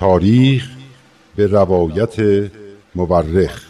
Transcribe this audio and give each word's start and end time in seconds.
تاریخ 0.00 0.68
به 1.36 1.46
روایت 1.46 2.14
مورخ 2.94 3.69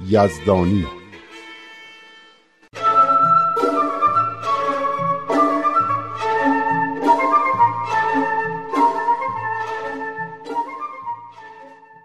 یزدانی. 0.00 0.84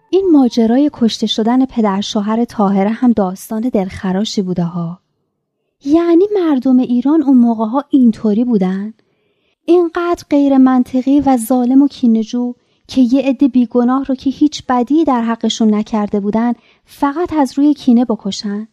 این 0.09 0.31
ماجرای 0.31 0.89
کشته 0.94 1.27
شدن 1.27 1.66
پدر 1.66 2.02
شوهر 2.02 2.45
تاهره 2.45 2.89
هم 2.89 3.11
داستان 3.11 3.61
دلخراشی 3.61 4.42
بوده 4.42 4.64
ها. 4.64 4.99
یعنی 5.86 6.25
مردم 6.36 6.80
ایران 6.80 7.23
اون 7.23 7.38
موقع 7.38 7.66
ها 7.66 7.86
اینطوری 7.89 8.44
بودن؟ 8.44 8.94
اینقدر 9.66 10.23
غیر 10.30 10.58
منطقی 10.58 11.19
و 11.19 11.38
ظالم 11.38 11.81
و 11.81 11.88
کینجو 11.88 12.53
که 12.90 13.02
یه 13.02 13.22
عده 13.22 13.48
بیگناه 13.48 14.04
رو 14.04 14.16
که 14.16 14.30
هیچ 14.30 14.64
بدی 14.70 15.04
در 15.04 15.22
حقشون 15.22 15.73
نکرده 15.73 16.20
بودن 16.20 16.54
فقط 16.86 17.34
از 17.34 17.58
روی 17.58 17.73
کینه 17.73 18.06
بکشن. 18.06 18.68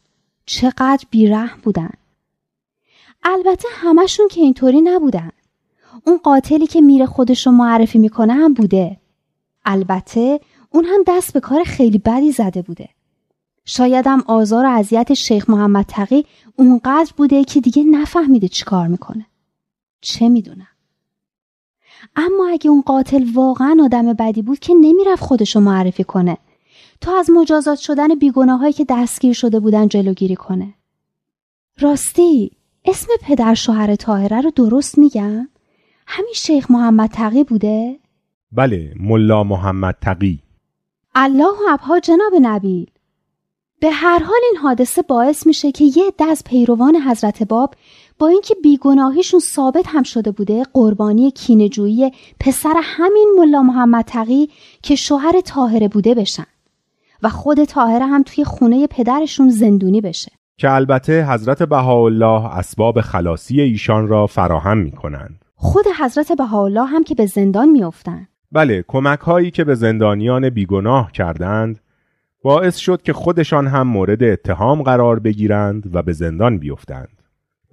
چقدر 0.47 1.05
بیرحم 1.11 1.61
بودن. 1.63 1.91
البته 3.23 3.69
همشون 3.73 4.29
که 4.29 4.41
اینطوری 4.41 4.81
نبودن. 4.81 5.31
اون 6.05 6.19
قاتلی 6.19 6.67
که 6.67 6.81
میره 6.81 7.07
خودش 7.07 7.47
رو 7.47 7.53
معرفی 7.53 7.99
می‌کنه 7.99 8.33
هم 8.33 8.55
بوده. 8.55 8.97
البته 9.65 10.41
اون 10.71 10.85
هم 10.85 11.01
دست 11.07 11.33
به 11.33 11.41
کار 11.41 11.65
خیلی 11.65 11.99
بدی 11.99 12.33
زده 12.33 12.63
بوده. 12.63 12.89
شایدم 13.65 14.25
آزار 14.27 14.65
و 14.65 14.69
اذیت 14.69 15.15
شیخ 15.15 15.51
محمد 15.51 15.85
تقی 15.89 16.27
اونقدر 16.57 17.13
بوده 17.17 17.45
که 17.45 17.61
دیگه 17.61 17.85
نفهمیده 17.85 18.49
چی 18.49 18.65
کار 18.65 18.87
می‌کنه. 18.87 19.27
چه 20.01 20.29
می‌دونم. 20.29 20.76
اما 22.17 22.49
اگه 22.49 22.71
اون 22.71 22.83
قاتل 22.83 23.25
واقعا 23.35 23.77
آدم 23.83 24.13
بدی 24.13 24.43
بود 24.43 24.59
که 24.59 24.75
نمی‌رفت 24.75 25.23
خودشو 25.23 25.61
معرفی 25.61 26.05
کنه 26.05 26.39
تا 27.01 27.19
از 27.19 27.31
مجازات 27.31 27.79
شدن 27.79 28.15
بیگناهایی 28.15 28.73
که 28.73 28.87
دستگیر 28.89 29.33
شده 29.33 29.61
بودن 29.61 29.89
جلوگیری 29.89 30.37
کنه 30.37 30.75
راستی 31.81 32.51
اسم 32.85 33.09
پدر 33.23 33.55
شوهر 33.55 33.95
تاهره 33.95 34.41
رو 34.41 34.51
درست 34.51 34.99
میگم؟ 34.99 35.49
همین 36.07 36.33
شیخ 36.35 36.71
محمد 36.71 37.11
تقی 37.11 37.45
بوده؟ 37.45 37.99
بله 38.53 38.95
ملا 39.01 39.45
محمد 39.45 39.97
تقی 40.03 40.43
الله 41.15 41.45
و 41.49 41.73
ابها 41.73 42.01
جناب 42.01 42.33
نبیل 42.43 42.91
به 43.81 43.91
هر 43.91 44.19
حال 44.19 44.41
این 44.53 44.57
حادثه 44.63 45.03
باعث 45.03 45.47
میشه 45.47 45.73
که 45.73 45.85
یه 45.85 46.13
دست 46.19 46.31
از 46.31 46.45
پیروان 46.45 46.97
حضرت 46.97 47.43
باب 47.43 47.75
با 48.19 48.29
اینکه 48.29 48.55
بیگناهیشون 48.63 49.41
ثابت 49.41 49.85
هم 49.87 50.03
شده 50.03 50.31
بوده 50.31 50.63
قربانی 50.73 51.31
کینجویی 51.31 52.11
پسر 52.41 52.75
همین 52.83 53.35
ملا 53.39 53.63
محمد 53.63 54.05
تقی 54.05 54.49
که 54.83 54.95
شوهر 54.95 55.41
تاهره 55.41 55.89
بوده 55.89 56.15
بشن 56.15 56.47
و 57.23 57.29
خود 57.29 57.65
تاهره 57.65 58.07
هم 58.07 58.23
توی 58.23 58.45
خونه 58.45 58.87
پدرشون 58.87 59.51
زندونی 59.51 60.01
بشه 60.01 60.33
که 60.59 60.71
البته 60.71 61.27
حضرت 61.33 61.63
بهاءالله 61.63 62.57
اسباب 62.57 63.01
خلاصی 63.01 63.61
ایشان 63.61 64.09
را 64.09 64.27
فراهم 64.27 64.79
می 64.79 64.91
کنند. 64.91 65.45
خود 65.55 65.85
حضرت 66.01 66.33
بهاءالله 66.33 66.85
هم 66.85 67.05
که 67.05 67.15
به 67.15 67.27
زندان 67.27 67.69
میافتند. 67.69 68.29
بله 68.53 68.85
کمک 68.89 69.19
هایی 69.19 69.51
که 69.51 69.65
به 69.65 69.75
زندانیان 69.75 70.51
بیگناه 70.51 71.13
کردند 71.13 71.81
باعث 72.43 72.77
شد 72.77 73.03
که 73.03 73.13
خودشان 73.13 73.67
هم 73.67 73.87
مورد 73.87 74.23
اتهام 74.23 74.83
قرار 74.83 75.19
بگیرند 75.19 75.95
و 75.95 76.03
به 76.03 76.13
زندان 76.13 76.59
بیفتند. 76.59 77.16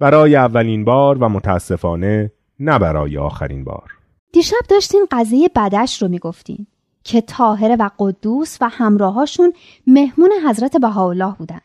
برای 0.04 0.36
اولین 0.36 0.84
بار 0.84 1.18
و 1.18 1.28
متاسفانه 1.28 2.32
نه 2.60 2.78
برای 2.78 3.18
آخرین 3.18 3.64
بار. 3.64 3.90
دیشب 4.32 4.56
داشتین 4.68 5.06
قضیه 5.10 5.50
بدش 5.56 6.02
رو 6.02 6.08
می‌گفتین 6.08 6.66
که 7.04 7.20
تاهره 7.20 7.76
و 7.76 7.90
قدوس 7.98 8.58
و 8.60 8.68
همراهاشون 8.68 9.52
مهمون 9.86 10.30
حضرت 10.48 10.76
بهاءالله 10.76 11.34
بودن 11.38 11.60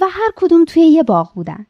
و 0.00 0.04
هر 0.10 0.32
کدوم 0.36 0.64
توی 0.64 0.82
یه 0.82 1.02
باغ 1.02 1.34
بودن. 1.34 1.66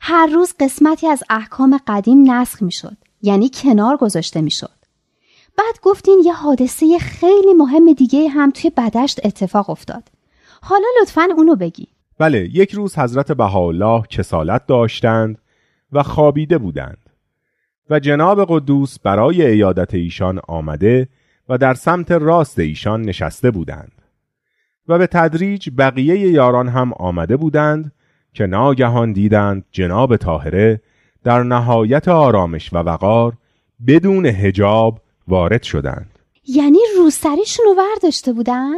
هر 0.00 0.26
روز 0.26 0.54
قسمتی 0.60 1.06
از 1.06 1.22
احکام 1.30 1.80
قدیم 1.86 2.30
نسخ 2.30 2.62
می‌شد 2.62 2.96
یعنی 3.22 3.50
کنار 3.54 3.96
گذاشته 3.96 4.40
می‌شد. 4.40 4.78
بعد 5.58 5.80
گفتین 5.82 6.22
یه 6.24 6.32
حادثه 6.32 6.98
خیلی 6.98 7.54
مهم 7.54 7.92
دیگه 7.92 8.28
هم 8.28 8.50
توی 8.50 8.70
بدشت 8.70 9.26
اتفاق 9.26 9.70
افتاد. 9.70 10.08
حالا 10.62 10.86
لطفا 11.00 11.28
اونو 11.36 11.56
بگی. 11.56 11.88
بله 12.18 12.50
یک 12.52 12.72
روز 12.72 12.98
حضرت 12.98 13.32
بهاءالله 13.32 14.02
کسالت 14.02 14.66
داشتند 14.66 15.38
و 15.92 16.02
خوابیده 16.02 16.58
بودند 16.58 17.10
و 17.90 18.00
جناب 18.00 18.46
قدوس 18.48 18.98
برای 18.98 19.46
ایادت 19.46 19.94
ایشان 19.94 20.40
آمده 20.48 21.08
و 21.48 21.58
در 21.58 21.74
سمت 21.74 22.12
راست 22.12 22.58
ایشان 22.58 23.02
نشسته 23.02 23.50
بودند 23.50 23.92
و 24.88 24.98
به 24.98 25.06
تدریج 25.06 25.70
بقیه 25.78 26.18
یاران 26.18 26.68
هم 26.68 26.92
آمده 26.92 27.36
بودند 27.36 27.92
که 28.32 28.46
ناگهان 28.46 29.12
دیدند 29.12 29.64
جناب 29.70 30.16
طاهره 30.16 30.80
در 31.24 31.42
نهایت 31.42 32.08
آرامش 32.08 32.72
و 32.72 32.76
وقار 32.76 33.32
بدون 33.86 34.26
هجاب 34.26 35.00
وارد 35.28 35.62
شدند 35.62 36.18
یعنی 36.46 36.78
روسریشون 36.98 37.66
رو 37.66 37.74
ورداشته 37.74 38.32
بودن؟ 38.32 38.74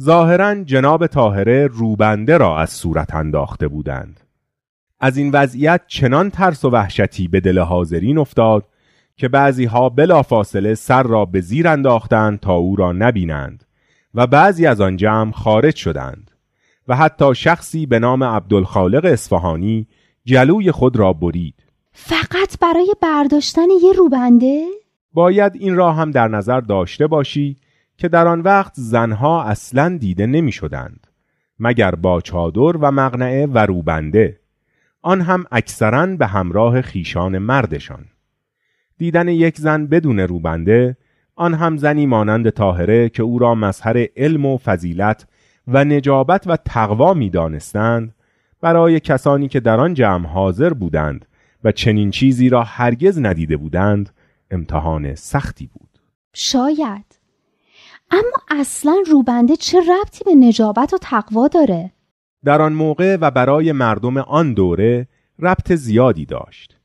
ظاهرا 0.00 0.54
جناب 0.54 1.06
طاهره 1.06 1.66
روبنده 1.66 2.36
را 2.36 2.58
از 2.58 2.70
صورت 2.70 3.14
انداخته 3.14 3.68
بودند 3.68 4.20
از 5.00 5.16
این 5.16 5.30
وضعیت 5.30 5.80
چنان 5.86 6.30
ترس 6.30 6.64
و 6.64 6.70
وحشتی 6.70 7.28
به 7.28 7.40
دل 7.40 7.58
حاضرین 7.58 8.18
افتاد 8.18 8.64
که 9.16 9.28
بعضی 9.28 9.64
ها 9.64 9.88
بلا 9.88 10.22
فاصله 10.22 10.74
سر 10.74 11.02
را 11.02 11.24
به 11.24 11.40
زیر 11.40 11.68
انداختند 11.68 12.40
تا 12.40 12.54
او 12.54 12.76
را 12.76 12.92
نبینند 12.92 13.64
و 14.14 14.26
بعضی 14.26 14.66
از 14.66 14.80
آن 14.80 14.96
جمع 14.96 15.32
خارج 15.32 15.76
شدند 15.76 16.30
و 16.88 16.96
حتی 16.96 17.34
شخصی 17.34 17.86
به 17.86 17.98
نام 17.98 18.24
عبدالخالق 18.24 19.04
اصفهانی 19.04 19.86
جلوی 20.24 20.72
خود 20.72 20.96
را 20.96 21.12
برید 21.12 21.54
فقط 21.92 22.58
برای 22.60 22.94
برداشتن 23.02 23.66
یه 23.82 23.92
روبنده؟ 23.92 24.64
باید 25.12 25.52
این 25.54 25.76
را 25.76 25.92
هم 25.92 26.10
در 26.10 26.28
نظر 26.28 26.60
داشته 26.60 27.06
باشی 27.06 27.56
که 27.98 28.08
در 28.08 28.26
آن 28.28 28.40
وقت 28.40 28.72
زنها 28.76 29.42
اصلا 29.42 29.98
دیده 30.00 30.26
نمی 30.26 30.52
شدند 30.52 31.06
مگر 31.58 31.94
با 31.94 32.20
چادر 32.20 32.76
و 32.76 32.90
مغنعه 32.90 33.46
و 33.46 33.58
روبنده. 33.58 34.40
آن 35.02 35.20
هم 35.20 35.44
اکثرا 35.52 36.06
به 36.06 36.26
همراه 36.26 36.82
خیشان 36.82 37.38
مردشان. 37.38 38.04
دیدن 38.98 39.28
یک 39.28 39.56
زن 39.58 39.86
بدون 39.86 40.20
روبنده 40.20 40.96
آن 41.36 41.54
هم 41.54 41.76
زنی 41.76 42.06
مانند 42.06 42.50
طاهره 42.50 43.08
که 43.08 43.22
او 43.22 43.38
را 43.38 43.54
مظهر 43.54 44.06
علم 44.16 44.46
و 44.46 44.58
فضیلت 44.58 45.26
و 45.68 45.84
نجابت 45.84 46.46
و 46.46 46.56
تقوا 46.56 47.14
می 47.14 47.30
دانستند 47.30 48.14
برای 48.60 49.00
کسانی 49.00 49.48
که 49.48 49.60
در 49.60 49.80
آن 49.80 49.94
جمع 49.94 50.26
حاضر 50.26 50.72
بودند 50.72 51.26
و 51.64 51.72
چنین 51.72 52.10
چیزی 52.10 52.48
را 52.48 52.62
هرگز 52.62 53.18
ندیده 53.18 53.56
بودند 53.56 54.10
امتحان 54.50 55.14
سختی 55.14 55.66
بود. 55.66 55.88
شاید. 56.34 57.17
اما 58.10 58.60
اصلا 58.60 59.02
روبنده 59.10 59.56
چه 59.56 59.78
ربطی 59.78 60.24
به 60.24 60.34
نجابت 60.34 60.94
و 60.94 60.98
تقوا 60.98 61.48
داره؟ 61.48 61.92
در 62.44 62.62
آن 62.62 62.72
موقع 62.72 63.16
و 63.20 63.30
برای 63.30 63.72
مردم 63.72 64.16
آن 64.16 64.54
دوره 64.54 65.08
ربط 65.38 65.72
زیادی 65.72 66.26
داشت 66.26 66.76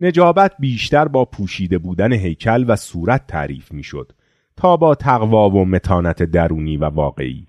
نجابت 0.00 0.52
بیشتر 0.58 1.08
با 1.08 1.24
پوشیده 1.24 1.78
بودن 1.78 2.12
هیکل 2.12 2.64
و 2.68 2.76
صورت 2.76 3.26
تعریف 3.26 3.72
می‌شد 3.72 4.12
تا 4.56 4.76
با 4.76 4.94
تقوا 4.94 5.50
و 5.50 5.64
متانت 5.64 6.22
درونی 6.22 6.76
و 6.76 6.84
واقعی 6.84 7.46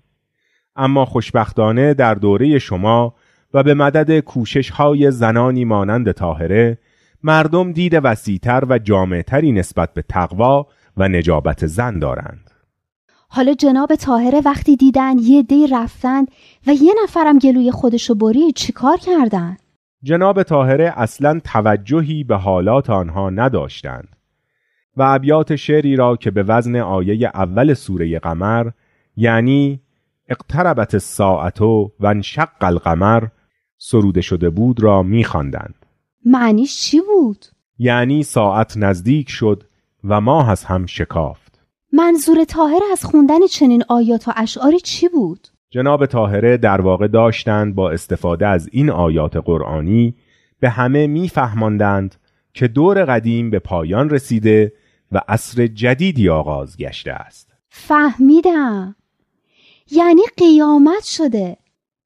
اما 0.76 1.04
خوشبختانه 1.04 1.94
در 1.94 2.14
دوره 2.14 2.58
شما 2.58 3.14
و 3.54 3.62
به 3.62 3.74
مدد 3.74 4.20
کوشش 4.20 4.70
های 4.70 5.10
زنانی 5.10 5.64
مانند 5.64 6.12
تاهره 6.12 6.78
مردم 7.22 7.72
دید 7.72 8.00
وسیعتر 8.04 8.64
و 8.68 8.78
جامعتری 8.78 9.52
نسبت 9.52 9.94
به 9.94 10.02
تقوا 10.02 10.66
و 10.96 11.08
نجابت 11.08 11.66
زن 11.66 11.98
دارند. 11.98 12.51
حالا 13.34 13.54
جناب 13.54 13.94
تاهره 13.94 14.40
وقتی 14.44 14.76
دیدن 14.76 15.18
یه 15.18 15.42
دی 15.42 15.66
رفتند 15.66 16.28
و 16.66 16.70
یه 16.70 16.94
نفرم 17.02 17.38
گلوی 17.38 17.70
خودشو 17.70 18.14
برید 18.14 18.54
چیکار 18.54 18.96
کردن؟ 18.96 19.56
جناب 20.02 20.42
تاهره 20.42 20.92
اصلا 20.96 21.40
توجهی 21.44 22.24
به 22.24 22.36
حالات 22.36 22.90
آنها 22.90 23.30
نداشتند 23.30 24.08
و 24.96 25.02
ابیات 25.02 25.56
شعری 25.56 25.96
را 25.96 26.16
که 26.16 26.30
به 26.30 26.42
وزن 26.42 26.76
آیه 26.76 27.30
اول 27.34 27.74
سوره 27.74 28.18
قمر 28.18 28.70
یعنی 29.16 29.80
اقتربت 30.28 30.94
الساعت 30.94 31.60
و 31.60 31.92
انشق 32.04 32.48
القمر 32.60 33.26
سروده 33.78 34.20
شده 34.20 34.50
بود 34.50 34.82
را 34.82 35.02
میخواندند. 35.02 35.74
معنیش 36.24 36.80
چی 36.80 37.00
بود؟ 37.00 37.46
یعنی 37.78 38.22
ساعت 38.22 38.76
نزدیک 38.76 39.30
شد 39.30 39.62
و 40.04 40.20
ماه 40.20 40.50
از 40.50 40.64
هم 40.64 40.86
شکافت. 40.86 41.41
منظور 41.92 42.44
تاهر 42.44 42.80
از 42.92 43.04
خوندن 43.04 43.46
چنین 43.46 43.84
آیات 43.88 44.28
و 44.28 44.32
اشعاری 44.36 44.80
چی 44.80 45.08
بود؟ 45.08 45.48
جناب 45.70 46.06
تاهره 46.06 46.56
در 46.56 46.80
واقع 46.80 47.08
داشتند 47.08 47.74
با 47.74 47.90
استفاده 47.90 48.46
از 48.46 48.68
این 48.72 48.90
آیات 48.90 49.36
قرآنی 49.36 50.14
به 50.60 50.68
همه 50.68 51.06
میفهماندند 51.06 52.14
که 52.54 52.68
دور 52.68 53.04
قدیم 53.04 53.50
به 53.50 53.58
پایان 53.58 54.10
رسیده 54.10 54.72
و 55.12 55.20
عصر 55.28 55.66
جدیدی 55.66 56.28
آغاز 56.28 56.76
گشته 56.76 57.12
است. 57.12 57.52
فهمیدم. 57.68 58.96
یعنی 59.90 60.22
قیامت 60.36 61.04
شده. 61.04 61.56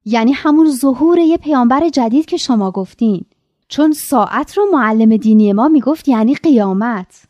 یعنی 0.04 0.32
همون 0.32 0.70
ظهور 0.70 1.18
یه 1.18 1.36
پیامبر 1.36 1.88
جدید 1.88 2.26
که 2.26 2.36
شما 2.36 2.70
گفتین. 2.70 3.24
چون 3.68 3.92
ساعت 3.92 4.58
رو 4.58 4.66
معلم 4.72 5.16
دینی 5.16 5.52
ما 5.52 5.68
می‌گفت 5.68 6.08
یعنی 6.08 6.34
قیامت. 6.34 7.28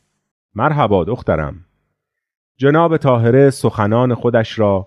مرحبا 0.54 1.04
دخترم. 1.04 1.65
جناب 2.56 2.96
تاهره 2.96 3.50
سخنان 3.50 4.14
خودش 4.14 4.58
را 4.58 4.86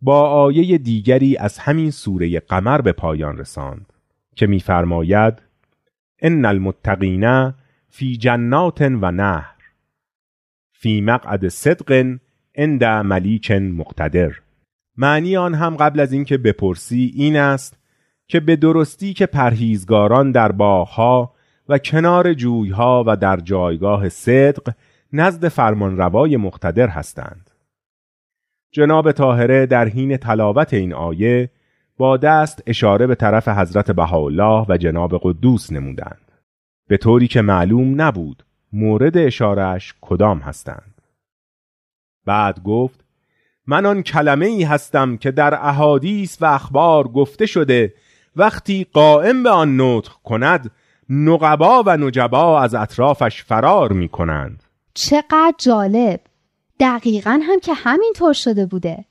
با 0.00 0.30
آیه 0.30 0.78
دیگری 0.78 1.36
از 1.36 1.58
همین 1.58 1.90
سوره 1.90 2.40
قمر 2.40 2.80
به 2.80 2.92
پایان 2.92 3.38
رساند 3.38 3.92
که 4.36 4.46
میفرماید 4.46 5.34
ان 6.22 6.44
المتقین 6.44 7.54
فی 7.88 8.16
جنات 8.16 8.80
و 8.80 9.12
نهر 9.12 9.54
فی 10.72 11.00
مقعد 11.00 11.48
صدق 11.48 12.18
عند 12.54 12.84
ملیک 12.84 13.50
مقتدر. 13.50 14.32
معنی 14.96 15.36
آن 15.36 15.54
هم 15.54 15.76
قبل 15.76 16.00
از 16.00 16.12
اینکه 16.12 16.38
بپرسی 16.38 17.12
این 17.14 17.36
است 17.36 17.78
که 18.28 18.40
به 18.40 18.56
درستی 18.56 19.14
که 19.14 19.26
پرهیزگاران 19.26 20.32
در 20.32 20.52
باغها 20.52 21.34
و 21.68 21.78
کنار 21.78 22.34
جویها 22.34 23.04
و 23.06 23.16
در 23.16 23.36
جایگاه 23.36 24.08
صدق 24.08 24.72
نزد 25.12 25.48
فرمانروای 25.48 26.36
مقتدر 26.36 26.88
هستند. 26.88 27.50
جناب 28.72 29.12
طاهره 29.12 29.66
در 29.66 29.88
حین 29.88 30.16
تلاوت 30.16 30.74
این 30.74 30.92
آیه 30.92 31.50
با 31.96 32.16
دست 32.16 32.62
اشاره 32.66 33.06
به 33.06 33.14
طرف 33.14 33.48
حضرت 33.48 33.90
بهاءالله 33.90 34.66
و 34.68 34.76
جناب 34.76 35.20
قدوس 35.22 35.72
نمودند. 35.72 36.32
به 36.88 36.96
طوری 36.96 37.28
که 37.28 37.42
معلوم 37.42 38.02
نبود 38.02 38.44
مورد 38.72 39.18
اشارش 39.18 39.94
کدام 40.00 40.38
هستند. 40.38 41.02
بعد 42.26 42.62
گفت 42.62 43.04
من 43.66 43.86
آن 43.86 44.02
کلمه 44.02 44.46
ای 44.46 44.62
هستم 44.62 45.16
که 45.16 45.30
در 45.30 45.54
احادیث 45.54 46.42
و 46.42 46.44
اخبار 46.44 47.08
گفته 47.08 47.46
شده 47.46 47.94
وقتی 48.36 48.86
قائم 48.92 49.42
به 49.42 49.50
آن 49.50 49.80
نطق 49.80 50.12
کند 50.24 50.70
نقبا 51.10 51.82
و 51.86 51.96
نجبا 51.96 52.60
از 52.60 52.74
اطرافش 52.74 53.42
فرار 53.42 53.92
می 53.92 54.08
کنند 54.08 54.62
چقدر 55.00 55.54
جالب. 55.58 56.20
دقیقا 56.80 57.40
هم 57.42 57.60
که 57.60 57.74
همینطور 57.74 58.32
شده 58.32 58.66
بوده. 58.66 59.04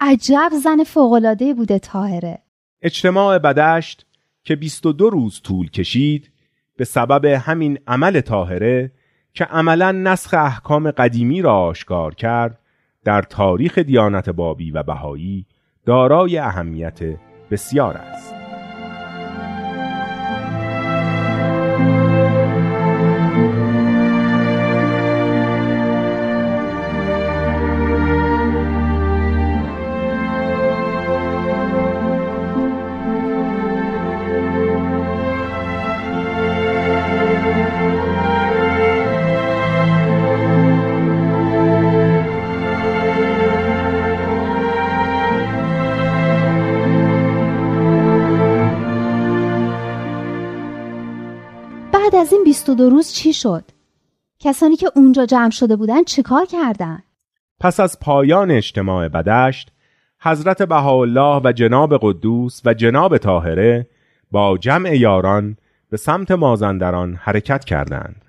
عجب 0.00 0.50
زن 0.62 0.84
فوقلاده 0.84 1.54
بوده 1.54 1.78
تاهره 1.78 2.38
اجتماع 2.82 3.38
بدشت 3.38 4.06
که 4.44 4.56
22 4.56 5.10
روز 5.10 5.40
طول 5.42 5.70
کشید 5.70 6.30
به 6.76 6.84
سبب 6.84 7.24
همین 7.24 7.78
عمل 7.86 8.20
تاهره 8.20 8.92
که 9.34 9.44
عملا 9.44 9.92
نسخ 9.92 10.34
احکام 10.34 10.90
قدیمی 10.90 11.42
را 11.42 11.58
آشکار 11.58 12.14
کرد 12.14 12.58
در 13.04 13.22
تاریخ 13.22 13.78
دیانت 13.78 14.30
بابی 14.30 14.70
و 14.70 14.82
بهایی 14.82 15.46
دارای 15.86 16.38
اهمیت 16.38 17.00
بسیار 17.50 17.96
است. 17.96 18.35
بعد 52.06 52.14
از 52.14 52.32
این 52.32 52.44
22 52.44 52.90
روز 52.90 53.12
چی 53.12 53.32
شد؟ 53.32 53.64
کسانی 54.38 54.76
که 54.76 54.90
اونجا 54.94 55.26
جمع 55.26 55.50
شده 55.50 55.76
بودن 55.76 56.04
چیکار 56.04 56.46
کردن؟ 56.46 57.02
پس 57.60 57.80
از 57.80 58.00
پایان 58.00 58.50
اجتماع 58.50 59.08
بدشت 59.08 59.72
حضرت 60.20 60.62
بهاءالله 60.62 61.40
و 61.44 61.52
جناب 61.52 61.98
قدوس 62.02 62.60
و 62.64 62.74
جناب 62.74 63.18
طاهره 63.18 63.86
با 64.30 64.58
جمع 64.58 64.96
یاران 64.96 65.56
به 65.90 65.96
سمت 65.96 66.30
مازندران 66.30 67.14
حرکت 67.14 67.64
کردند 67.64 68.24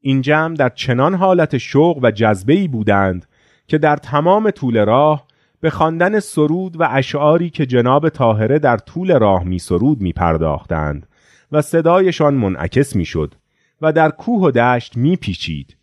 این 0.00 0.20
جمع 0.22 0.56
در 0.56 0.68
چنان 0.68 1.14
حالت 1.14 1.58
شوق 1.58 1.98
و 2.02 2.10
جذبه 2.10 2.68
بودند 2.68 3.26
که 3.66 3.78
در 3.78 3.96
تمام 3.96 4.50
طول 4.50 4.84
راه 4.84 5.26
به 5.60 5.70
خواندن 5.70 6.20
سرود 6.20 6.80
و 6.80 6.88
اشعاری 6.90 7.50
که 7.50 7.66
جناب 7.66 8.08
طاهره 8.08 8.58
در 8.58 8.76
طول 8.76 9.18
راه 9.18 9.44
می 9.44 9.58
سرود 9.58 10.00
می 10.00 10.12
پرداختند 10.12 11.06
و 11.52 11.62
صدایشان 11.62 12.34
منعکس 12.34 12.96
می 12.96 13.04
شد 13.04 13.34
و 13.80 13.92
در 13.92 14.10
کوه 14.10 14.42
و 14.42 14.50
دشت 14.50 14.96
می 14.96 15.16
پیچید 15.16 15.76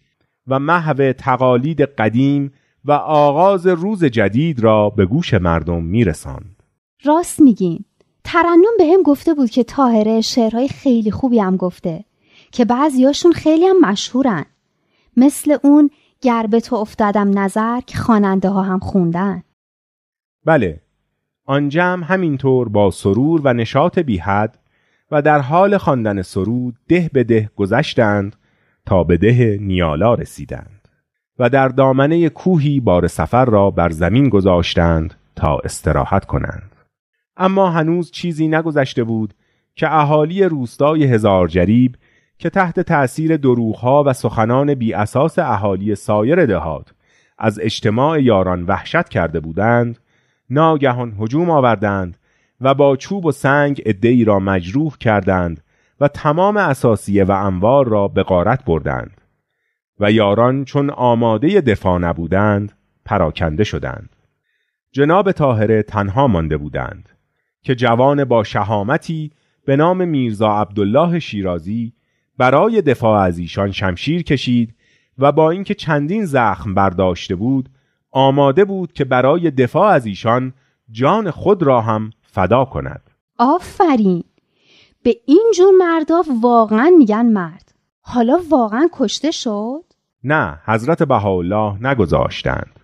و 0.48 0.60
محو 0.60 1.14
تقالید 1.14 1.82
قدیم 1.82 2.52
و 2.86 2.92
آغاز 2.92 3.68
روز 3.68 4.06
جدید 4.06 4.60
را 4.60 4.90
به 4.90 5.06
گوش 5.06 5.34
مردم 5.34 5.84
می 5.84 6.04
رساند. 6.04 6.64
راست 7.04 7.42
میگین. 7.42 7.86
ترنم 8.24 8.78
به 8.78 8.86
هم 8.86 9.04
گفته 9.04 9.34
بود 9.34 9.50
که 9.50 9.64
تاهره 9.64 10.22
شعرهای 10.22 10.68
خیلی 10.68 11.12
خوبی 11.12 11.40
هم 11.40 11.58
گفته 11.58 12.06
که 12.52 12.66
بعضیاشون 12.66 13.32
خیلی 13.32 13.66
هم 13.66 13.82
مشهورن. 13.82 14.46
مثل 15.18 15.58
اون 15.64 15.90
گر 16.22 16.48
به 16.48 16.60
تو 16.60 16.76
افتادم 16.76 17.40
نظر 17.40 17.82
که 17.82 17.98
خواننده 17.98 18.50
ها 18.50 18.62
هم 18.62 18.80
خوندن. 18.80 19.44
بله. 20.46 20.82
آن 21.46 21.70
جمع 21.70 22.06
همینطور 22.06 22.70
با 22.70 22.92
سرور 22.92 23.42
و 23.44 23.54
نشاط 23.54 24.00
بیحد 24.00 24.60
و 25.12 25.22
در 25.22 25.40
حال 25.40 25.78
خواندن 25.78 26.22
سرود 26.22 26.76
ده 26.88 27.10
به 27.14 27.24
ده 27.24 27.50
گذشتند 27.56 28.36
تا 28.86 29.04
به 29.04 29.18
ده 29.18 29.58
نیالا 29.62 30.14
رسیدند 30.14 30.88
و 31.40 31.50
در 31.50 31.68
دامنه 31.68 32.30
کوهی 32.30 32.80
بار 32.80 33.08
سفر 33.08 33.46
را 33.46 33.72
بر 33.72 33.90
زمین 33.90 34.30
گذاشتند 34.30 35.14
تا 35.36 35.58
استراحت 35.64 36.26
کنند. 36.26 36.76
اما 37.38 37.70
هنوز 37.70 38.12
چیزی 38.12 38.48
نگذشته 38.48 39.04
بود 39.04 39.34
که 39.76 39.94
اهالی 39.94 40.44
روستای 40.44 41.04
هزار 41.04 41.48
جریب 41.48 41.96
که 42.38 42.50
تحت 42.50 42.80
تأثیر 42.80 43.38
دروغها 43.38 44.04
و 44.04 44.14
سخنان 44.14 44.74
بی 44.74 44.94
اساس 44.94 45.40
اهالی 45.40 45.96
سایر 45.96 46.46
دهات 46.46 46.94
از 47.38 47.60
اجتماع 47.60 48.22
یاران 48.24 48.64
وحشت 48.64 49.10
کرده 49.10 49.40
بودند 49.40 50.00
ناگهان 50.50 51.16
هجوم 51.20 51.50
آوردند 51.50 52.18
و 52.62 52.74
با 52.74 52.96
چوب 52.96 53.26
و 53.26 53.32
سنگ 53.32 53.82
ادهی 53.86 54.24
را 54.24 54.40
مجروح 54.40 54.98
کردند 54.98 55.64
و 56.00 56.08
تمام 56.08 56.58
اساسیه 56.58 57.24
و 57.24 57.32
انوار 57.32 57.88
را 57.88 58.08
به 58.08 58.24
غارت 58.24 58.66
بردند 58.66 59.22
و 60.00 60.12
یاران 60.12 60.66
چون 60.66 60.90
آماده 60.90 61.62
دفاع 61.62 62.00
نبودند 62.00 62.72
پراکنده 63.06 63.64
شدند. 63.64 64.16
جناب 64.92 65.32
طاهره 65.32 65.84
تنها 65.84 66.28
مانده 66.28 66.58
بودند 66.58 67.10
که 67.62 67.76
جوان 67.76 68.24
با 68.24 68.44
شهامتی 68.44 69.32
به 69.66 69.76
نام 69.76 70.08
میرزا 70.08 70.52
عبدالله 70.52 71.20
شیرازی 71.20 71.94
برای 72.38 72.82
دفاع 72.82 73.22
از 73.22 73.40
ایشان 73.40 73.72
شمشیر 73.72 74.24
کشید 74.24 74.76
و 75.18 75.32
با 75.32 75.52
اینکه 75.52 75.74
چندین 75.74 76.26
زخم 76.26 76.74
برداشته 76.74 77.36
بود 77.36 77.70
آماده 78.12 78.66
بود 78.66 78.94
که 78.94 79.06
برای 79.06 79.52
دفاع 79.52 79.92
از 79.92 80.06
ایشان 80.06 80.54
جان 80.92 81.32
خود 81.32 81.64
را 81.64 81.82
هم 81.82 82.12
فدا 82.32 82.66
کند. 82.66 83.02
آفرین. 83.38 84.24
به 85.04 85.16
این 85.26 85.52
جور 85.56 85.74
مردا 85.78 86.24
واقعا 86.42 86.92
میگن 86.98 87.26
مرد. 87.26 87.74
حالا 88.02 88.40
واقعا 88.50 88.90
کشته 88.94 89.32
شد؟ 89.32 89.84
نه 90.24 90.60
حضرت 90.66 91.04
بهاءالله 91.04 91.88
نگذاشتند. 91.88 92.80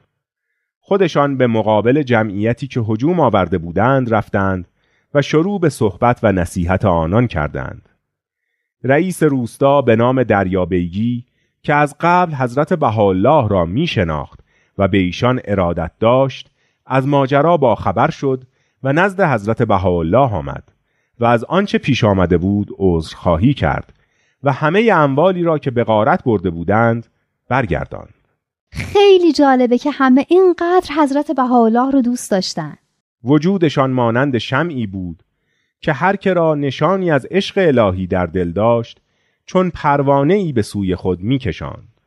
خودشان 0.80 1.38
به 1.38 1.48
مقابل 1.48 2.04
جمعیتی 2.04 2.68
که 2.68 2.80
هجوم 2.80 3.20
آورده 3.20 3.58
بودند 3.58 4.14
رفتند 4.14 4.68
و 5.14 5.22
شروع 5.22 5.60
به 5.60 5.70
صحبت 5.70 6.20
و 6.24 6.32
نصیحت 6.32 6.86
آنان 6.86 7.28
کردند. 7.28 7.90
رئیس 8.84 9.24
روستا 9.24 9.82
به 9.82 9.96
نام 9.96 10.24
دریابیگی 10.24 11.26
که 11.64 11.74
از 11.74 11.96
قبل 12.00 12.34
حضرت 12.34 12.74
بهاءالله 12.74 13.48
را 13.48 13.66
می 13.66 13.88
شناخت 13.88 14.40
و 14.78 14.88
به 14.88 14.98
ایشان 14.98 15.42
ارادت 15.46 15.92
داشت 16.00 16.50
از 16.86 17.08
ماجرا 17.08 17.58
با 17.58 17.76
خبر 17.76 18.10
شد 18.10 18.44
و 18.86 18.94
نزد 18.94 19.22
حضرت 19.22 19.64
بهاءالله 19.64 20.34
آمد 20.34 20.64
و 21.20 21.26
از 21.26 21.44
آنچه 21.44 21.78
پیش 21.78 22.04
آمده 22.04 22.38
بود 22.38 22.68
عذرخواهی 22.78 23.54
کرد 23.54 23.94
و 24.44 24.54
همه 24.54 24.90
اموالی 24.94 25.44
را 25.44 25.58
که 25.58 25.72
به 25.72 25.84
غارت 25.84 26.24
برده 26.24 26.50
بودند 26.50 27.08
برگرداند. 27.50 28.14
خیلی 28.72 29.34
جالبه 29.34 29.78
که 29.78 29.92
همه 29.92 30.26
اینقدر 30.30 30.96
حضرت 30.98 31.32
بهاءالله 31.32 31.92
رو 31.92 32.02
دوست 32.02 32.32
داشتن. 32.32 32.78
وجودشان 33.24 33.92
مانند 33.92 34.38
شمعی 34.38 34.88
بود 34.88 35.24
که 35.82 35.94
هر 35.94 36.16
که 36.16 36.34
را 36.34 36.56
نشانی 36.56 37.12
از 37.12 37.28
عشق 37.32 37.58
الهی 37.58 38.08
در 38.08 38.26
دل 38.26 38.52
داشت 38.52 39.02
چون 39.46 39.70
پروانه 39.70 40.34
ای 40.34 40.54
به 40.54 40.62
سوی 40.62 40.96
خود 40.96 41.20
میکشاند. 41.20 42.02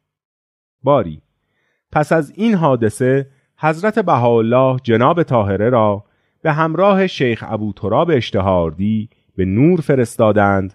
باری 0.82 1.22
پس 1.92 2.12
از 2.12 2.32
این 2.34 2.54
حادثه 2.54 3.30
حضرت 3.56 3.98
بهاءالله 3.98 4.76
جناب 4.82 5.22
طاهره 5.22 5.70
را 5.70 6.07
به 6.42 6.52
همراه 6.52 7.06
شیخ 7.06 7.44
ابو 7.48 7.72
تراب 7.72 8.10
اشتهاردی 8.10 9.10
به 9.36 9.44
نور 9.44 9.80
فرستادند 9.80 10.74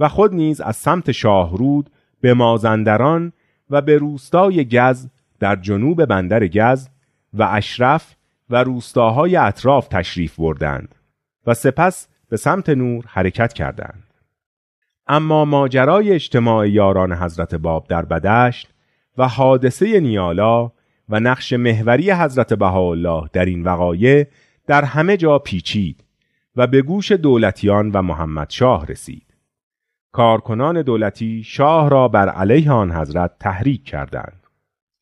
و 0.00 0.08
خود 0.08 0.34
نیز 0.34 0.60
از 0.60 0.76
سمت 0.76 1.12
شاهرود 1.12 1.90
به 2.20 2.34
مازندران 2.34 3.32
و 3.70 3.82
به 3.82 3.98
روستای 3.98 4.64
گز 4.64 5.08
در 5.40 5.56
جنوب 5.56 6.04
بندر 6.04 6.46
گز 6.46 6.88
و 7.34 7.48
اشرف 7.52 8.16
و 8.50 8.64
روستاهای 8.64 9.36
اطراف 9.36 9.88
تشریف 9.88 10.36
بردند 10.36 10.94
و 11.46 11.54
سپس 11.54 12.08
به 12.28 12.36
سمت 12.36 12.68
نور 12.68 13.04
حرکت 13.08 13.52
کردند. 13.52 14.04
اما 15.06 15.44
ماجرای 15.44 16.12
اجتماع 16.12 16.70
یاران 16.70 17.12
حضرت 17.12 17.54
باب 17.54 17.86
در 17.88 18.04
بدشت 18.04 18.74
و 19.18 19.28
حادثه 19.28 20.00
نیالا 20.00 20.72
و 21.08 21.20
نقش 21.20 21.52
محوری 21.52 22.10
حضرت 22.10 22.54
بهاءالله 22.54 23.28
در 23.32 23.44
این 23.44 23.62
وقایع 23.62 24.26
در 24.66 24.84
همه 24.84 25.16
جا 25.16 25.38
پیچید 25.38 26.04
و 26.56 26.66
به 26.66 26.82
گوش 26.82 27.12
دولتیان 27.12 27.90
و 27.90 28.02
محمد 28.02 28.50
شاه 28.50 28.86
رسید. 28.86 29.34
کارکنان 30.12 30.82
دولتی 30.82 31.42
شاه 31.42 31.90
را 31.90 32.08
بر 32.08 32.28
علیه 32.28 32.72
آن 32.72 32.92
حضرت 32.92 33.30
تحریک 33.40 33.84
کردند. 33.84 34.46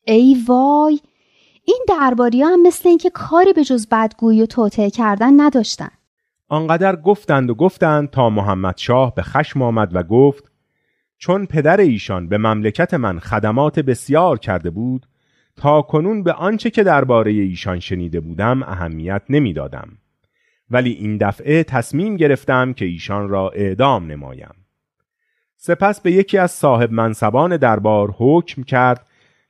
ای 0.05 0.37
وای 0.47 0.99
این 1.65 1.85
درباری 1.87 2.41
هم 2.41 2.61
مثل 2.61 2.89
اینکه 2.89 3.09
کاری 3.09 3.53
به 3.53 3.63
جز 3.63 3.87
بدگویی 3.91 4.41
و 4.41 4.45
توطعه 4.45 4.89
کردن 4.89 5.41
نداشتن. 5.41 5.91
آنقدر 6.47 6.95
گفتند 6.95 7.49
و 7.49 7.55
گفتند 7.55 8.09
تا 8.09 8.29
محمد 8.29 8.77
شاه 8.77 9.15
به 9.15 9.21
خشم 9.21 9.61
آمد 9.61 9.95
و 9.95 10.03
گفت 10.03 10.51
چون 11.17 11.45
پدر 11.45 11.79
ایشان 11.79 12.27
به 12.27 12.37
مملکت 12.37 12.93
من 12.93 13.19
خدمات 13.19 13.79
بسیار 13.79 14.39
کرده 14.39 14.69
بود 14.69 15.05
تا 15.55 15.81
کنون 15.81 16.23
به 16.23 16.33
آنچه 16.33 16.69
که 16.69 16.83
درباره 16.83 17.31
ایشان 17.31 17.79
شنیده 17.79 18.19
بودم 18.19 18.63
اهمیت 18.63 19.21
نمی‌دادم. 19.29 19.89
ولی 20.69 20.91
این 20.91 21.17
دفعه 21.17 21.63
تصمیم 21.63 22.17
گرفتم 22.17 22.73
که 22.73 22.85
ایشان 22.85 23.29
را 23.29 23.49
اعدام 23.49 24.11
نمایم. 24.11 24.55
سپس 25.57 26.01
به 26.01 26.11
یکی 26.11 26.37
از 26.37 26.51
صاحب 26.51 26.91
منصبان 26.91 27.57
دربار 27.57 28.15
حکم 28.17 28.63
کرد 28.63 29.05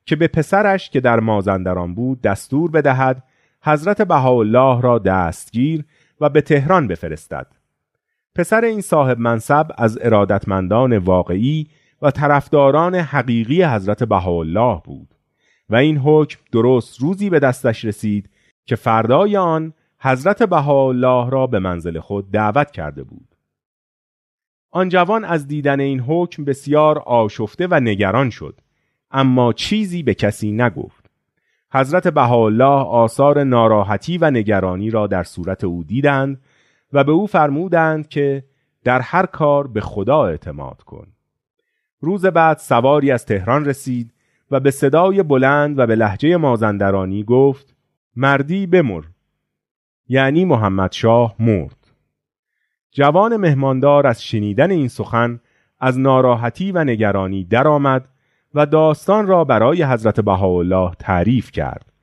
که 0.05 0.15
به 0.15 0.27
پسرش 0.27 0.89
که 0.89 0.99
در 0.99 1.19
مازندران 1.19 1.95
بود 1.95 2.21
دستور 2.21 2.71
بدهد 2.71 3.23
حضرت 3.63 4.01
بهاءالله 4.01 4.81
را 4.81 4.99
دستگیر 4.99 5.85
و 6.21 6.29
به 6.29 6.41
تهران 6.41 6.87
بفرستد. 6.87 7.47
پسر 8.35 8.61
این 8.65 8.81
صاحب 8.81 9.19
منصب 9.19 9.67
از 9.77 9.99
ارادتمندان 10.01 10.97
واقعی 10.97 11.67
و 12.01 12.11
طرفداران 12.11 12.95
حقیقی 12.95 13.63
حضرت 13.63 14.03
بهاءالله 14.03 14.81
بود. 14.85 15.12
و 15.69 15.75
این 15.75 15.97
حکم 15.97 16.39
درست 16.51 17.01
روزی 17.01 17.29
به 17.29 17.39
دستش 17.39 17.85
رسید 17.85 18.29
که 18.65 18.75
فردای 18.75 19.37
آن 19.37 19.73
حضرت 19.99 20.43
بهاءالله 20.43 21.29
را 21.29 21.47
به 21.47 21.59
منزل 21.59 21.99
خود 21.99 22.31
دعوت 22.31 22.71
کرده 22.71 23.03
بود. 23.03 23.35
آن 24.71 24.89
جوان 24.89 25.23
از 25.23 25.47
دیدن 25.47 25.79
این 25.79 25.99
حکم 25.99 26.45
بسیار 26.45 26.99
آشفته 26.99 27.67
و 27.71 27.79
نگران 27.79 28.29
شد 28.29 28.59
اما 29.11 29.53
چیزی 29.53 30.03
به 30.03 30.13
کسی 30.13 30.51
نگفت. 30.51 31.09
حضرت 31.71 32.07
بهاءالله 32.07 32.85
آثار 32.85 33.43
ناراحتی 33.43 34.17
و 34.17 34.31
نگرانی 34.31 34.89
را 34.89 35.07
در 35.07 35.23
صورت 35.23 35.63
او 35.63 35.83
دیدند 35.83 36.41
و 36.93 37.03
به 37.03 37.11
او 37.11 37.27
فرمودند 37.27 38.07
که 38.07 38.43
در 38.83 39.01
هر 39.01 39.25
کار 39.25 39.67
به 39.67 39.81
خدا 39.81 40.25
اعتماد 40.25 40.81
کن. 40.81 41.07
روز 41.99 42.25
بعد 42.25 42.57
سواری 42.57 43.11
از 43.11 43.25
تهران 43.25 43.65
رسید 43.65 44.12
و 44.53 44.59
به 44.59 44.71
صدای 44.71 45.23
بلند 45.23 45.79
و 45.79 45.87
به 45.87 45.95
لحجه 45.95 46.37
مازندرانی 46.37 47.23
گفت 47.23 47.75
مردی 48.15 48.67
بمر. 48.67 49.03
یعنی 50.07 50.45
محمد 50.45 50.91
شاه 50.91 51.35
مرد. 51.39 51.77
جوان 52.91 53.37
مهماندار 53.37 54.07
از 54.07 54.23
شنیدن 54.23 54.71
این 54.71 54.87
سخن 54.87 55.39
از 55.79 55.99
ناراحتی 55.99 56.71
و 56.71 56.83
نگرانی 56.83 57.43
درآمد 57.43 58.09
و 58.53 58.65
داستان 58.65 59.27
را 59.27 59.43
برای 59.43 59.83
حضرت 59.83 60.19
بهاءالله 60.19 60.91
تعریف 60.99 61.51
کرد 61.51 61.93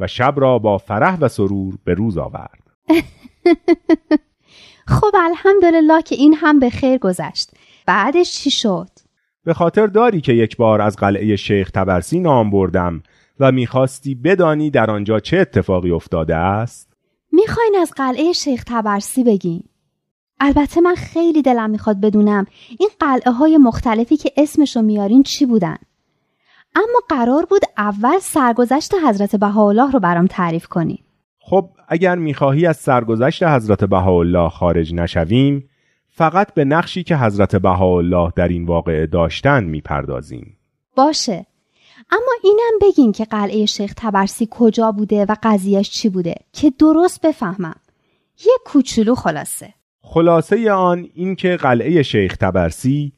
و 0.00 0.06
شب 0.06 0.34
را 0.36 0.58
با 0.58 0.78
فرح 0.78 1.18
و 1.20 1.28
سرور 1.28 1.78
به 1.84 1.94
روز 1.94 2.18
آورد. 2.18 2.70
خب 4.96 5.14
الحمدلله 5.14 6.02
که 6.02 6.14
این 6.14 6.34
هم 6.34 6.58
به 6.58 6.70
خیر 6.70 6.98
گذشت. 6.98 7.50
بعدش 7.86 8.32
چی 8.32 8.50
شد؟ 8.50 8.90
به 9.44 9.54
خاطر 9.54 9.86
داری 9.86 10.20
که 10.20 10.32
یک 10.32 10.56
بار 10.56 10.82
از 10.82 10.96
قلعه 10.96 11.36
شیخ 11.36 11.70
تبرسی 11.70 12.20
نام 12.20 12.50
بردم 12.50 13.02
و 13.40 13.52
می‌خواستی 13.52 14.14
بدانی 14.14 14.70
در 14.70 14.90
آنجا 14.90 15.20
چه 15.20 15.38
اتفاقی 15.38 15.90
افتاده 15.90 16.36
است؟ 16.36 16.92
می‌خواین 17.32 17.76
از 17.80 17.92
قلعه 17.96 18.32
شیخ 18.32 18.64
تبرسی 18.66 19.24
بگین. 19.24 19.62
البته 20.40 20.80
من 20.80 20.94
خیلی 20.94 21.42
دلم 21.42 21.70
می‌خواد 21.70 22.00
بدونم 22.00 22.46
این 22.78 22.88
قلعه 23.00 23.32
های 23.32 23.58
مختلفی 23.58 24.16
که 24.16 24.32
اسمشو 24.36 24.82
میارین 24.82 25.22
چی 25.22 25.46
بودن. 25.46 25.76
اما 26.76 27.00
قرار 27.08 27.46
بود 27.46 27.62
اول 27.78 28.18
سرگذشت 28.18 28.94
حضرت 29.06 29.36
بهاءالله 29.36 29.90
رو 29.90 30.00
برام 30.00 30.26
تعریف 30.26 30.66
کنی 30.66 31.04
خب 31.38 31.68
اگر 31.88 32.16
می‌خواهی 32.16 32.66
از 32.66 32.76
سرگذشت 32.76 33.42
حضرت 33.42 33.84
بهاءالله 33.84 34.48
خارج 34.48 34.94
نشویم 34.94 35.69
فقط 36.10 36.54
به 36.54 36.64
نقشی 36.64 37.02
که 37.02 37.16
حضرت 37.16 37.56
بهاءالله 37.56 38.32
در 38.36 38.48
این 38.48 38.64
واقعه 38.66 39.06
داشتند 39.06 39.68
می‌پردازیم. 39.68 40.56
باشه. 40.96 41.46
اما 42.10 42.32
اینم 42.44 42.78
بگین 42.82 43.12
که 43.12 43.24
قلعه 43.24 43.66
شیخ 43.66 43.94
تبرسی 43.96 44.48
کجا 44.50 44.92
بوده 44.92 45.24
و 45.24 45.36
قضیهش 45.42 45.90
چی 45.90 46.08
بوده 46.08 46.34
که 46.52 46.72
درست 46.78 47.26
بفهمم. 47.26 47.74
یه 48.44 48.52
کوچولو 48.66 49.14
خلاصه. 49.14 49.74
خلاصه 50.02 50.72
آن 50.72 51.08
این 51.14 51.36
که 51.36 51.56
قلعه 51.56 52.02
شیخ 52.02 52.36
تبرسی 52.36 53.12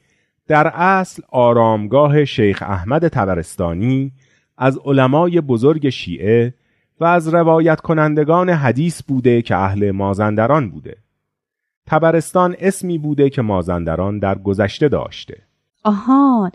در 0.46 0.66
اصل 0.66 1.22
آرامگاه 1.30 2.24
شیخ 2.24 2.62
احمد 2.66 3.08
تبرستانی 3.08 4.12
از 4.58 4.78
علمای 4.84 5.40
بزرگ 5.40 5.88
شیعه 5.88 6.54
و 7.00 7.04
از 7.04 7.34
روایت 7.34 7.80
کنندگان 7.80 8.50
حدیث 8.50 9.02
بوده 9.02 9.42
که 9.42 9.56
اهل 9.56 9.90
مازندران 9.90 10.70
بوده. 10.70 10.96
تبرستان 11.86 12.56
اسمی 12.58 12.98
بوده 12.98 13.30
که 13.30 13.42
مازندران 13.42 14.18
در 14.18 14.38
گذشته 14.38 14.88
داشته. 14.88 15.42
آهان 15.84 16.50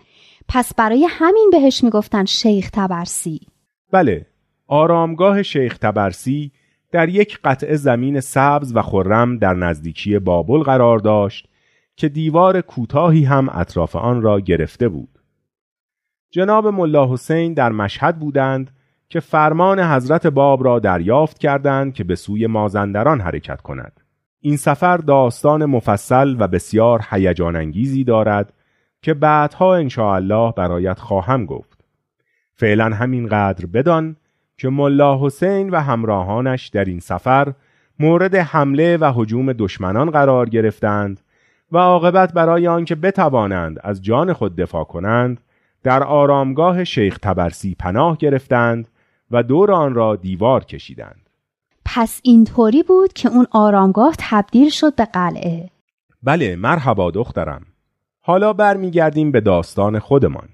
پس 0.48 0.74
برای 0.74 1.08
همین 1.10 1.50
بهش 1.52 1.84
می‌گفتن 1.84 2.26
شیخ 2.26 2.70
تبرسی. 2.74 3.42
بله 3.92 4.26
آرامگاه 4.68 5.44
شیخ 5.44 5.78
تبرسی 5.78 6.52
در 6.92 7.10
یک 7.10 7.40
قطعه 7.44 7.76
زمین 7.76 8.20
سبز 8.20 8.76
و 8.76 8.82
خرم 8.82 9.38
در 9.38 9.54
نزدیکی 9.54 10.20
بابل 10.20 10.60
قرار 10.60 11.00
داشت 11.00 11.48
که 11.96 12.10
دیوار 12.10 12.62
کوتاهی 12.62 13.24
هم 13.24 13.50
اطراف 13.54 13.96
آن 13.96 14.22
را 14.22 14.40
گرفته 14.40 14.90
بود. 14.90 15.20
جناب 16.32 16.68
ملا 16.68 17.14
حسین 17.14 17.54
در 17.54 17.72
مشهد 17.72 18.20
بودند 18.20 18.72
که 19.10 19.20
فرمان 19.20 19.80
حضرت 19.80 20.28
باب 20.28 20.64
را 20.64 20.80
دریافت 20.80 21.38
کردند 21.38 21.94
که 21.94 22.04
به 22.04 22.16
سوی 22.16 22.48
مازندران 22.48 23.22
حرکت 23.22 23.62
کند. 23.62 24.02
این 24.42 24.58
سفر 24.58 24.98
داستان 24.98 25.66
مفصل 25.66 26.36
و 26.40 26.48
بسیار 26.48 27.06
هیجان 27.10 27.56
انگیزی 27.56 28.04
دارد 28.04 28.54
که 29.02 29.14
بعدها 29.14 29.76
الله 30.00 30.54
برایت 30.58 31.00
خواهم 31.00 31.46
گفت. 31.46 31.86
فعلا 32.54 32.86
همینقدر 32.86 33.66
بدان 33.66 34.16
که 34.58 34.70
ملا 34.70 35.26
حسین 35.26 35.70
و 35.70 35.80
همراهانش 35.80 36.68
در 36.68 36.86
این 36.86 37.00
سفر 37.00 37.54
مورد 38.00 38.36
حمله 38.36 38.98
و 38.98 39.12
حجوم 39.16 39.54
دشمنان 39.54 40.10
قرار 40.10 40.50
گرفتند 40.50 41.20
و 41.72 41.78
عاقبت 41.78 42.34
برای 42.34 42.68
آنکه 42.68 42.96
بتوانند 42.96 43.80
از 43.84 44.02
جان 44.02 44.34
خود 44.34 44.56
دفاع 44.56 44.84
کنند 44.84 45.42
در 45.84 46.04
آرامگاه 46.04 46.84
شیخ 46.84 47.18
تبرسی 47.18 47.76
پناه 47.80 48.18
گرفتند 48.18 48.88
و 49.32 49.44
دور 49.44 49.72
آن 49.72 49.94
را 49.94 50.16
دیوار 50.16 50.64
کشیدند 50.64 51.27
پس 52.00 52.20
اینطوری 52.24 52.84
بود 52.84 53.14
که 53.14 53.30
اون 53.30 53.48
آرامگاه 53.52 54.16
تبدیل 54.20 54.70
شد 54.70 54.96
به 54.96 55.06
قلعه. 55.06 55.70
بله 56.24 56.56
مرحبا 56.56 57.12
دخترم. 57.12 57.66
حالا 58.22 58.54
برمیگردیم 58.54 59.32
به 59.32 59.42
داستان 59.42 60.00
خودمان. 60.00 60.50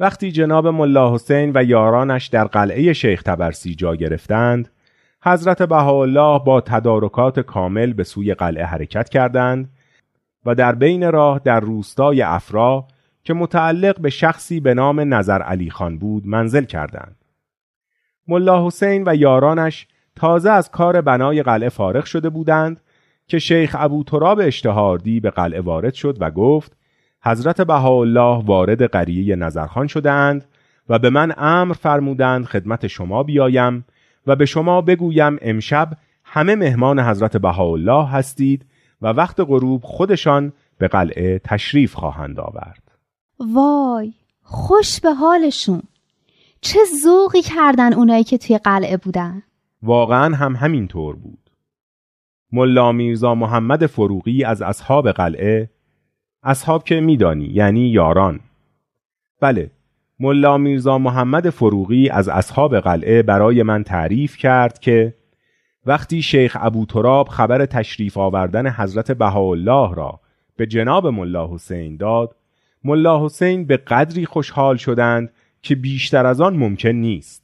وقتی 0.00 0.32
جناب 0.32 0.66
ملا 0.66 1.14
حسین 1.14 1.52
و 1.54 1.64
یارانش 1.64 2.26
در 2.26 2.44
قلعه 2.44 2.92
شیخ 2.92 3.22
تبرسی 3.22 3.74
جا 3.74 3.96
گرفتند 3.96 4.68
حضرت 5.24 5.62
بهاءالله 5.62 6.44
با 6.44 6.60
تدارکات 6.60 7.40
کامل 7.40 7.92
به 7.92 8.04
سوی 8.04 8.34
قلعه 8.34 8.64
حرکت 8.64 9.08
کردند 9.08 9.70
و 10.46 10.54
در 10.54 10.74
بین 10.74 11.12
راه 11.12 11.40
در 11.44 11.60
روستای 11.60 12.22
افرا 12.22 12.86
که 13.24 13.34
متعلق 13.34 14.00
به 14.00 14.10
شخصی 14.10 14.60
به 14.60 14.74
نام 14.74 15.14
نظر 15.14 15.42
علی 15.42 15.70
خان 15.70 15.98
بود 15.98 16.26
منزل 16.26 16.64
کردند. 16.64 17.16
ملا 18.28 18.66
حسین 18.66 19.04
و 19.06 19.14
یارانش 19.14 19.86
تازه 20.16 20.50
از 20.50 20.70
کار 20.70 21.00
بنای 21.00 21.42
قلعه 21.42 21.68
فارغ 21.68 22.04
شده 22.04 22.30
بودند 22.30 22.80
که 23.26 23.38
شیخ 23.38 23.76
ابو 23.78 24.04
تراب 24.04 24.40
اشتهاردی 24.42 25.20
به 25.20 25.30
قلعه 25.30 25.60
وارد 25.60 25.94
شد 25.94 26.16
و 26.20 26.30
گفت 26.30 26.76
حضرت 27.22 27.60
بهاءالله 27.60 28.44
وارد 28.44 28.82
قریه 28.82 29.36
نظرخان 29.36 29.86
شدند 29.86 30.44
و 30.88 30.98
به 30.98 31.10
من 31.10 31.34
امر 31.36 31.72
فرمودند 31.74 32.44
خدمت 32.44 32.86
شما 32.86 33.22
بیایم 33.22 33.84
و 34.26 34.36
به 34.36 34.46
شما 34.46 34.80
بگویم 34.80 35.38
امشب 35.42 35.88
همه 36.24 36.54
مهمان 36.54 37.00
حضرت 37.00 37.36
بهاءالله 37.36 38.08
هستید 38.08 38.66
و 39.02 39.06
وقت 39.06 39.40
غروب 39.40 39.82
خودشان 39.84 40.52
به 40.78 40.88
قلعه 40.88 41.38
تشریف 41.38 41.94
خواهند 41.94 42.40
آورد. 42.40 42.82
وای 43.38 44.12
خوش 44.42 45.00
به 45.00 45.14
حالشون! 45.14 45.82
چه 46.60 46.78
ذوقی 47.04 47.42
کردن 47.42 47.92
اونایی 47.92 48.24
که 48.24 48.38
توی 48.38 48.58
قلعه 48.58 48.96
بودن! 48.96 49.42
واقعا 49.84 50.34
هم 50.36 50.56
همین 50.56 50.88
طور 50.88 51.16
بود. 51.16 51.50
ملا 52.52 52.92
میرزا 52.92 53.34
محمد 53.34 53.86
فروغی 53.86 54.44
از 54.44 54.62
اصحاب 54.62 55.10
قلعه 55.10 55.70
اصحاب 56.42 56.84
که 56.84 57.00
میدانی 57.00 57.44
یعنی 57.44 57.88
یاران. 57.88 58.40
بله 59.40 59.70
ملا 60.20 60.58
میرزا 60.58 60.98
محمد 60.98 61.50
فروغی 61.50 62.08
از 62.08 62.28
اصحاب 62.28 62.78
قلعه 62.78 63.22
برای 63.22 63.62
من 63.62 63.84
تعریف 63.84 64.36
کرد 64.36 64.78
که 64.78 65.14
وقتی 65.86 66.22
شیخ 66.22 66.56
ابو 66.60 66.86
تراب 66.86 67.28
خبر 67.28 67.66
تشریف 67.66 68.18
آوردن 68.18 68.70
حضرت 68.70 69.12
بهاءالله 69.12 69.94
را 69.94 70.20
به 70.56 70.66
جناب 70.66 71.06
ملا 71.06 71.54
حسین 71.54 71.96
داد 71.96 72.36
ملا 72.84 73.24
حسین 73.24 73.64
به 73.64 73.76
قدری 73.76 74.26
خوشحال 74.26 74.76
شدند 74.76 75.32
که 75.62 75.74
بیشتر 75.74 76.26
از 76.26 76.40
آن 76.40 76.56
ممکن 76.56 76.88
نیست. 76.88 77.43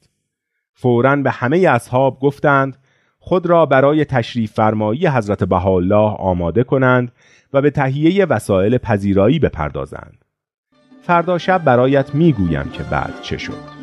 فورا 0.81 1.17
به 1.17 1.31
همه 1.31 1.59
اصحاب 1.59 2.21
گفتند 2.21 2.77
خود 3.19 3.47
را 3.47 3.67
برای 3.67 4.05
تشریف 4.05 4.53
فرمایی 4.53 5.07
حضرت 5.07 5.45
بهاءالله 5.45 6.17
آماده 6.19 6.65
کنند 6.65 7.13
و 7.53 7.63
به 7.63 7.71
تهیه 7.71 8.25
وسایل 8.25 8.79
پذیرایی 8.79 9.39
بپردازند. 9.39 10.25
فردا 11.03 11.39
شب 11.39 11.65
برایت 11.65 12.15
می‌گویم 12.15 12.71
که 12.71 12.83
بعد 12.83 13.15
چه 13.23 13.39
شد. 13.39 13.81